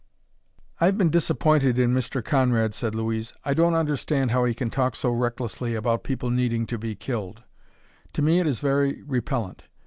"I've 0.79 0.97
been 0.97 1.11
disappointed 1.11 1.77
in 1.77 1.93
Mr. 1.93 2.25
Conrad," 2.25 2.73
said 2.73 2.95
Louise; 2.95 3.33
"I 3.45 3.53
don't 3.53 3.75
understand 3.75 4.31
how 4.31 4.45
he 4.45 4.55
can 4.55 4.71
talk 4.71 4.95
so 4.95 5.11
recklessly 5.11 5.75
about 5.75 6.03
people 6.03 6.31
needing 6.31 6.65
to 6.73 6.79
be 6.79 6.95
killed. 6.95 7.43
To 8.13 8.23
me 8.23 8.39
it 8.39 8.47
is 8.47 8.61
very 8.61 9.03
repellent. 9.03 9.65